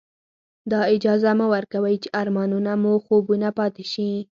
دا 0.71 0.79
اجازه 0.95 1.31
مه 1.39 1.47
ورکوئ 1.55 1.95
چې 2.03 2.09
ارمانونه 2.21 2.71
مو 2.81 2.93
خوبونه 3.05 3.49
پاتې 3.57 3.83
شي. 3.91 4.11